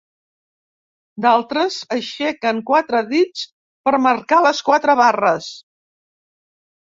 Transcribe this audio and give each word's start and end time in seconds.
D'altres 1.25 1.75
aixequen 1.95 2.61
quatre 2.69 3.01
dits 3.11 3.43
per 3.89 3.93
marcar 4.05 4.39
les 4.45 4.63
quatre 4.71 4.95
barres. 5.01 5.51